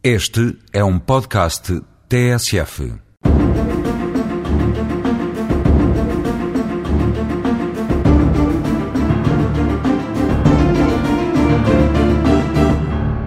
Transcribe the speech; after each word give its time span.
Este 0.00 0.56
é 0.72 0.84
um 0.84 0.96
podcast 0.96 1.82
TSF. 2.08 2.92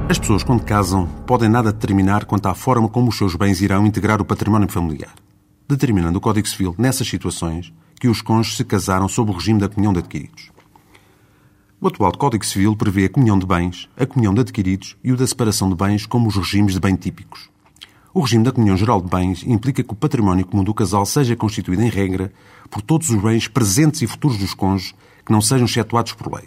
As 0.09 0.17
pessoas, 0.17 0.43
quando 0.43 0.63
casam, 0.63 1.07
podem 1.27 1.49
nada 1.49 1.73
determinar 1.73 2.23
quanto 2.23 2.45
à 2.45 2.55
forma 2.55 2.87
como 2.87 3.09
os 3.09 3.17
seus 3.17 3.35
bens 3.35 3.59
irão 3.59 3.85
integrar 3.85 4.21
o 4.21 4.25
património 4.25 4.69
familiar, 4.69 5.13
determinando 5.67 6.19
o 6.19 6.21
Código 6.21 6.47
Civil, 6.47 6.73
nessas 6.77 7.05
situações, 7.05 7.73
que 7.99 8.07
os 8.07 8.21
cônjuges 8.21 8.55
se 8.55 8.63
casaram 8.63 9.09
sob 9.09 9.29
o 9.29 9.33
regime 9.33 9.59
da 9.59 9.67
comunhão 9.67 9.91
de 9.91 9.99
adquiridos. 9.99 10.49
O 11.81 11.87
atual 11.87 12.11
Código 12.11 12.45
Civil 12.45 12.75
prevê 12.75 13.05
a 13.05 13.09
comunhão 13.09 13.39
de 13.39 13.45
bens, 13.45 13.89
a 13.97 14.05
comunhão 14.05 14.35
de 14.35 14.41
adquiridos 14.41 14.95
e 15.03 15.11
o 15.11 15.17
da 15.17 15.25
separação 15.25 15.67
de 15.67 15.75
bens 15.75 16.05
como 16.05 16.27
os 16.27 16.35
regimes 16.35 16.75
de 16.75 16.79
bem 16.79 16.95
típicos. 16.95 17.49
O 18.13 18.21
regime 18.21 18.43
da 18.43 18.51
comunhão 18.51 18.77
geral 18.77 19.01
de 19.01 19.09
bens 19.09 19.43
implica 19.47 19.83
que 19.83 19.91
o 19.91 19.95
património 19.95 20.45
comum 20.45 20.63
do 20.63 20.75
casal 20.75 21.05
seja 21.07 21.35
constituído, 21.35 21.81
em 21.81 21.89
regra, 21.89 22.31
por 22.69 22.83
todos 22.83 23.09
os 23.09 23.19
bens 23.19 23.47
presentes 23.47 24.03
e 24.03 24.07
futuros 24.07 24.37
dos 24.37 24.53
cônjuges 24.53 24.93
que 25.25 25.31
não 25.31 25.41
sejam 25.41 25.65
excetuados 25.65 26.13
por 26.13 26.31
lei 26.31 26.45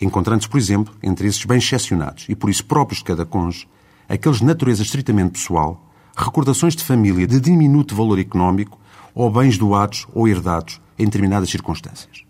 encontrando-se, 0.00 0.48
por 0.48 0.58
exemplo, 0.58 0.94
entre 1.02 1.26
esses 1.26 1.44
bens 1.44 1.64
excepcionados 1.64 2.26
e 2.28 2.34
por 2.34 2.50
isso 2.50 2.64
próprios 2.64 2.98
de 2.98 3.04
cada 3.04 3.24
cônjuge, 3.24 3.68
aqueles 4.08 4.38
de 4.38 4.44
natureza 4.44 4.82
estritamente 4.82 5.32
pessoal, 5.32 5.82
recordações 6.16 6.74
de 6.74 6.84
família 6.84 7.26
de 7.26 7.40
diminuto 7.40 7.94
valor 7.94 8.18
económico 8.18 8.78
ou 9.14 9.30
bens 9.30 9.56
doados 9.56 10.06
ou 10.12 10.28
herdados 10.28 10.80
em 10.98 11.04
determinadas 11.04 11.50
circunstâncias. 11.50 12.25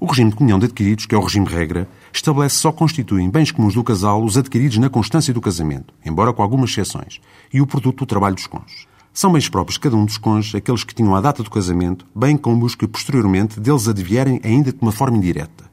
O 0.00 0.06
regime 0.06 0.30
de 0.30 0.36
comunhão 0.36 0.58
de 0.58 0.64
adquiridos, 0.64 1.04
que 1.04 1.14
é 1.14 1.18
o 1.18 1.22
regime 1.22 1.46
regra, 1.46 1.86
estabelece 2.12 2.56
só 2.56 2.72
constituem 2.72 3.28
bens 3.28 3.52
comuns 3.52 3.74
do 3.74 3.84
casal 3.84 4.24
os 4.24 4.38
adquiridos 4.38 4.78
na 4.78 4.88
constância 4.88 5.34
do 5.34 5.40
casamento, 5.40 5.92
embora 6.04 6.32
com 6.32 6.42
algumas 6.42 6.70
exceções, 6.70 7.20
e 7.52 7.60
o 7.60 7.66
produto 7.66 7.98
do 7.98 8.06
trabalho 8.06 8.34
dos 8.34 8.46
cônjuges. 8.46 8.86
São 9.12 9.30
bens 9.30 9.48
próprios 9.48 9.74
de 9.74 9.80
cada 9.80 9.96
um 9.96 10.06
dos 10.06 10.16
cônjuges 10.16 10.54
aqueles 10.54 10.84
que 10.84 10.94
tinham 10.94 11.14
a 11.14 11.20
data 11.20 11.42
do 11.42 11.50
casamento, 11.50 12.06
bem 12.14 12.36
como 12.36 12.64
os 12.64 12.74
que 12.74 12.88
posteriormente 12.88 13.60
deles 13.60 13.88
advierem 13.88 14.40
ainda 14.42 14.72
de 14.72 14.78
uma 14.80 14.92
forma 14.92 15.18
indireta 15.18 15.70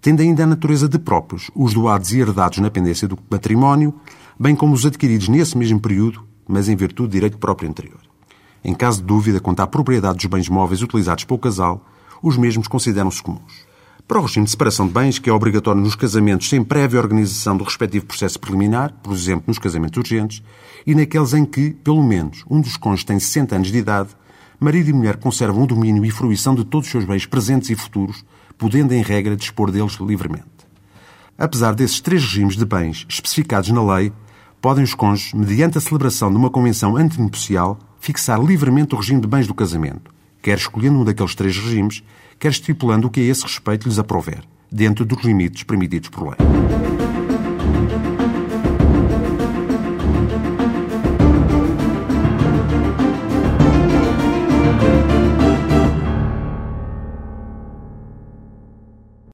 tendo 0.00 0.22
ainda 0.22 0.44
a 0.44 0.46
natureza 0.46 0.88
de 0.88 0.98
próprios, 0.98 1.50
os 1.54 1.74
doados 1.74 2.12
e 2.12 2.20
herdados 2.20 2.58
na 2.58 2.70
pendência 2.70 3.08
do 3.08 3.16
património, 3.16 3.94
bem 4.38 4.54
como 4.54 4.74
os 4.74 4.86
adquiridos 4.86 5.28
nesse 5.28 5.56
mesmo 5.58 5.80
período, 5.80 6.24
mas 6.46 6.68
em 6.68 6.76
virtude 6.76 7.08
de 7.08 7.14
direito 7.14 7.38
próprio 7.38 7.68
anterior. 7.68 8.00
Em 8.64 8.74
caso 8.74 9.00
de 9.00 9.06
dúvida 9.06 9.40
quanto 9.40 9.60
à 9.60 9.66
propriedade 9.66 10.16
dos 10.16 10.26
bens 10.26 10.48
móveis 10.48 10.82
utilizados 10.82 11.24
pelo 11.24 11.38
casal, 11.38 11.84
os 12.22 12.36
mesmos 12.36 12.68
consideram-se 12.68 13.22
comuns. 13.22 13.67
Para 14.08 14.20
o 14.20 14.22
regime 14.22 14.46
de 14.46 14.50
separação 14.52 14.86
de 14.86 14.94
bens, 14.94 15.18
que 15.18 15.28
é 15.28 15.32
obrigatório 15.34 15.82
nos 15.82 15.94
casamentos 15.94 16.48
sem 16.48 16.64
prévia 16.64 16.98
organização 16.98 17.58
do 17.58 17.62
respectivo 17.62 18.06
processo 18.06 18.40
preliminar, 18.40 18.90
por 19.02 19.12
exemplo, 19.12 19.44
nos 19.46 19.58
casamentos 19.58 19.98
urgentes, 19.98 20.42
e 20.86 20.94
naqueles 20.94 21.34
em 21.34 21.44
que, 21.44 21.72
pelo 21.72 22.02
menos, 22.02 22.42
um 22.48 22.58
dos 22.58 22.78
cônjuges 22.78 23.04
tem 23.04 23.20
60 23.20 23.56
anos 23.56 23.70
de 23.70 23.76
idade, 23.76 24.08
marido 24.58 24.88
e 24.88 24.94
mulher 24.94 25.18
conservam 25.18 25.62
o 25.62 25.66
domínio 25.66 26.06
e 26.06 26.10
fruição 26.10 26.54
de 26.54 26.64
todos 26.64 26.86
os 26.86 26.90
seus 26.90 27.04
bens 27.04 27.26
presentes 27.26 27.68
e 27.68 27.74
futuros, 27.74 28.24
podendo, 28.56 28.94
em 28.94 29.02
regra, 29.02 29.36
dispor 29.36 29.70
deles 29.70 29.98
livremente. 30.00 30.46
Apesar 31.36 31.74
desses 31.74 32.00
três 32.00 32.22
regimes 32.22 32.56
de 32.56 32.64
bens 32.64 33.04
especificados 33.10 33.68
na 33.68 33.94
lei, 33.94 34.10
podem 34.58 34.84
os 34.84 34.94
cônjuges, 34.94 35.34
mediante 35.34 35.76
a 35.76 35.82
celebração 35.82 36.30
de 36.30 36.36
uma 36.38 36.48
convenção 36.48 36.96
antinupcial, 36.96 37.78
fixar 38.00 38.42
livremente 38.42 38.94
o 38.94 38.98
regime 38.98 39.20
de 39.20 39.28
bens 39.28 39.46
do 39.46 39.52
casamento, 39.52 40.10
quer 40.42 40.58
escolhendo 40.58 41.00
um 41.00 41.04
daqueles 41.04 41.34
três 41.34 41.56
regimes, 41.56 42.02
quer 42.38 42.50
estipulando 42.50 43.06
o 43.06 43.10
que 43.10 43.20
a 43.20 43.24
esse 43.24 43.42
respeito 43.42 43.88
lhes 43.88 43.98
aprover, 43.98 44.42
dentro 44.70 45.04
dos 45.04 45.22
limites 45.22 45.62
permitidos 45.62 46.08
por 46.08 46.28
lei. 46.28 46.77